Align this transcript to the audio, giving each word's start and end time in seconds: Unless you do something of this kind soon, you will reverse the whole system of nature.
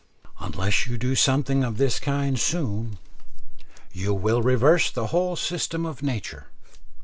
Unless 0.39 0.87
you 0.87 0.97
do 0.97 1.13
something 1.13 1.63
of 1.63 1.77
this 1.77 1.99
kind 1.99 2.39
soon, 2.39 2.97
you 3.93 4.15
will 4.15 4.41
reverse 4.41 4.89
the 4.89 5.05
whole 5.13 5.35
system 5.35 5.85
of 5.85 6.01
nature. 6.01 6.47